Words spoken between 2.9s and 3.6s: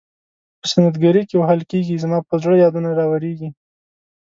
راوریږي.